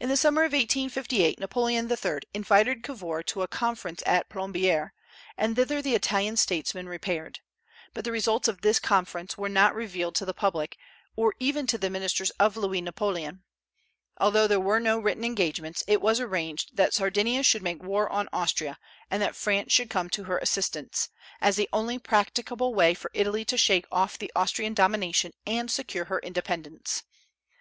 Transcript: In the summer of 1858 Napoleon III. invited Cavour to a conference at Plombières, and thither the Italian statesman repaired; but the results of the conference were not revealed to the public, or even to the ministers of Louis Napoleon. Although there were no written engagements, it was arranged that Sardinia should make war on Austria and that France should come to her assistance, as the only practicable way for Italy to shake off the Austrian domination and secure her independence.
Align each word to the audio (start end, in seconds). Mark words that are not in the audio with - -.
In 0.00 0.08
the 0.08 0.16
summer 0.16 0.42
of 0.42 0.50
1858 0.52 1.38
Napoleon 1.38 1.88
III. 1.88 2.18
invited 2.34 2.82
Cavour 2.82 3.22
to 3.26 3.42
a 3.42 3.46
conference 3.46 4.02
at 4.04 4.28
Plombières, 4.28 4.90
and 5.36 5.54
thither 5.54 5.80
the 5.80 5.94
Italian 5.94 6.36
statesman 6.36 6.88
repaired; 6.88 7.38
but 7.94 8.02
the 8.02 8.10
results 8.10 8.48
of 8.48 8.62
the 8.62 8.74
conference 8.82 9.38
were 9.38 9.48
not 9.48 9.72
revealed 9.72 10.16
to 10.16 10.24
the 10.24 10.34
public, 10.34 10.76
or 11.14 11.32
even 11.38 11.64
to 11.68 11.78
the 11.78 11.88
ministers 11.90 12.30
of 12.40 12.56
Louis 12.56 12.80
Napoleon. 12.80 13.44
Although 14.18 14.48
there 14.48 14.58
were 14.58 14.80
no 14.80 14.98
written 14.98 15.22
engagements, 15.22 15.84
it 15.86 16.02
was 16.02 16.18
arranged 16.18 16.76
that 16.76 16.92
Sardinia 16.92 17.44
should 17.44 17.62
make 17.62 17.80
war 17.84 18.08
on 18.10 18.28
Austria 18.32 18.76
and 19.12 19.22
that 19.22 19.36
France 19.36 19.72
should 19.72 19.90
come 19.90 20.10
to 20.10 20.24
her 20.24 20.38
assistance, 20.38 21.08
as 21.40 21.54
the 21.54 21.68
only 21.72 22.00
practicable 22.00 22.74
way 22.74 22.94
for 22.94 23.12
Italy 23.14 23.44
to 23.44 23.56
shake 23.56 23.86
off 23.92 24.18
the 24.18 24.32
Austrian 24.34 24.74
domination 24.74 25.30
and 25.46 25.70
secure 25.70 26.06
her 26.06 26.18
independence. 26.18 27.04